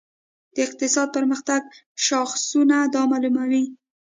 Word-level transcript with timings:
د 0.53 0.55
اقتصادي 0.67 1.11
پرمختګ 1.15 1.61
شاخصونه 2.05 2.77
دا 2.95 3.01
معلوموي. 3.11 3.65